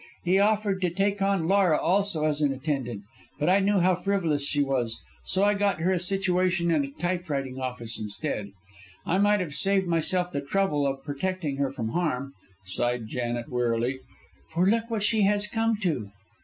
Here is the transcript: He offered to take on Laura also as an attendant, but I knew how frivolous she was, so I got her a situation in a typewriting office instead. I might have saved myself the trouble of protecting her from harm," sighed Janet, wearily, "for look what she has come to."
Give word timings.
He 0.23 0.39
offered 0.39 0.81
to 0.81 0.89
take 0.89 1.21
on 1.21 1.47
Laura 1.47 1.77
also 1.79 2.25
as 2.25 2.41
an 2.41 2.51
attendant, 2.51 3.03
but 3.39 3.49
I 3.49 3.59
knew 3.59 3.81
how 3.81 3.93
frivolous 3.93 4.43
she 4.43 4.63
was, 4.63 4.99
so 5.25 5.43
I 5.43 5.53
got 5.53 5.79
her 5.81 5.91
a 5.91 5.99
situation 5.99 6.71
in 6.71 6.83
a 6.83 6.89
typewriting 6.99 7.59
office 7.59 7.99
instead. 7.99 8.49
I 9.05 9.19
might 9.19 9.41
have 9.41 9.53
saved 9.53 9.85
myself 9.85 10.31
the 10.31 10.41
trouble 10.41 10.87
of 10.87 11.03
protecting 11.03 11.57
her 11.57 11.69
from 11.69 11.89
harm," 11.89 12.33
sighed 12.65 13.09
Janet, 13.09 13.49
wearily, 13.49 13.99
"for 14.49 14.65
look 14.65 14.89
what 14.89 15.03
she 15.03 15.21
has 15.25 15.45
come 15.45 15.75
to." 15.83 16.09